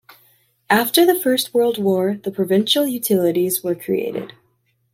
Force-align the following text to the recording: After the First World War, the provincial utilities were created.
After 0.71 1.05
the 1.05 1.13
First 1.13 1.53
World 1.53 1.77
War, 1.77 2.15
the 2.23 2.31
provincial 2.31 2.87
utilities 2.87 3.63
were 3.63 3.75
created. 3.75 4.33